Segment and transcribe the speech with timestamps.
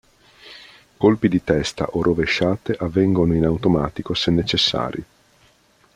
[0.97, 5.03] Colpi di testa o rovesciate avvengono in automatico se necessari.